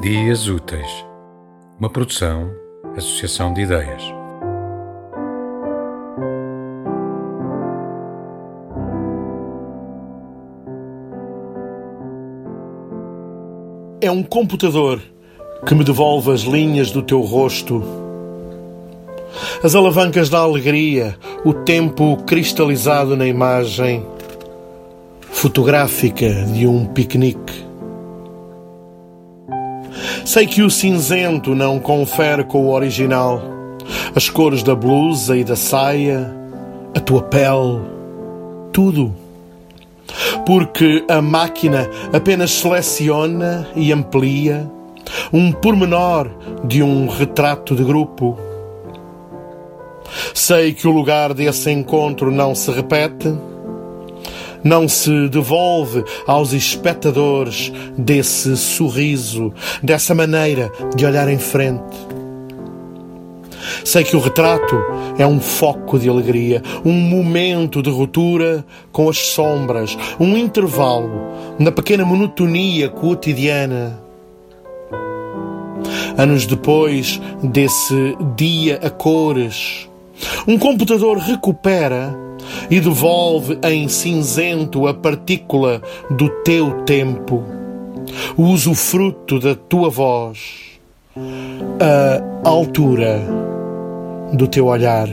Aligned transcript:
Dias 0.00 0.48
Úteis, 0.48 1.04
uma 1.78 1.90
produção, 1.90 2.50
associação 2.96 3.52
de 3.52 3.60
ideias. 3.60 4.02
É 14.00 14.10
um 14.10 14.22
computador 14.22 15.02
que 15.66 15.74
me 15.74 15.84
devolve 15.84 16.32
as 16.32 16.40
linhas 16.40 16.90
do 16.90 17.02
teu 17.02 17.20
rosto, 17.20 17.84
as 19.62 19.74
alavancas 19.74 20.30
da 20.30 20.38
alegria, 20.38 21.14
o 21.44 21.52
tempo 21.52 22.16
cristalizado 22.24 23.14
na 23.18 23.26
imagem 23.26 24.02
fotográfica 25.30 26.46
de 26.46 26.66
um 26.66 26.86
piquenique. 26.86 27.69
Sei 30.24 30.46
que 30.46 30.62
o 30.62 30.70
cinzento 30.70 31.54
não 31.54 31.78
confere 31.78 32.44
com 32.44 32.66
o 32.66 32.72
original 32.72 33.42
as 34.14 34.28
cores 34.28 34.62
da 34.62 34.74
blusa 34.74 35.36
e 35.36 35.44
da 35.44 35.56
saia, 35.56 36.34
a 36.94 37.00
tua 37.00 37.22
pele, 37.22 37.80
tudo. 38.72 39.14
Porque 40.44 41.04
a 41.08 41.22
máquina 41.22 41.88
apenas 42.12 42.50
seleciona 42.50 43.68
e 43.76 43.92
amplia 43.92 44.70
um 45.32 45.52
pormenor 45.52 46.28
de 46.64 46.82
um 46.82 47.08
retrato 47.08 47.74
de 47.74 47.84
grupo. 47.84 48.38
Sei 50.34 50.74
que 50.74 50.88
o 50.88 50.90
lugar 50.90 51.32
desse 51.34 51.70
encontro 51.70 52.30
não 52.30 52.54
se 52.54 52.70
repete 52.72 53.32
não 54.62 54.88
se 54.88 55.28
devolve 55.28 56.04
aos 56.26 56.52
espectadores 56.52 57.72
desse 57.96 58.56
sorriso, 58.56 59.52
dessa 59.82 60.14
maneira 60.14 60.70
de 60.94 61.04
olhar 61.04 61.28
em 61.28 61.38
frente. 61.38 61.96
Sei 63.84 64.04
que 64.04 64.16
o 64.16 64.20
retrato 64.20 64.76
é 65.18 65.26
um 65.26 65.40
foco 65.40 65.98
de 65.98 66.08
alegria, 66.08 66.62
um 66.84 66.92
momento 66.92 67.82
de 67.82 67.90
ruptura 67.90 68.64
com 68.92 69.08
as 69.08 69.18
sombras, 69.18 69.96
um 70.18 70.36
intervalo 70.36 71.10
na 71.58 71.70
pequena 71.70 72.04
monotonia 72.04 72.88
cotidiana. 72.88 74.00
Anos 76.16 76.46
depois 76.46 77.20
desse 77.42 78.16
dia 78.36 78.78
a 78.82 78.90
cores, 78.90 79.88
um 80.46 80.58
computador 80.58 81.18
recupera 81.18 82.14
e 82.70 82.80
devolve 82.80 83.58
em 83.62 83.88
cinzento 83.88 84.86
a 84.86 84.94
partícula 84.94 85.82
do 86.10 86.28
teu 86.42 86.82
tempo, 86.84 87.42
o 88.36 88.44
usufruto 88.44 89.38
da 89.40 89.54
tua 89.54 89.90
voz, 89.90 90.80
a 92.44 92.48
altura 92.48 93.20
do 94.32 94.46
teu 94.46 94.66
olhar. 94.66 95.08